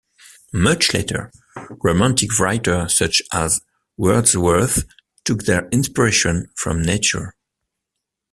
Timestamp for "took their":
5.25-5.69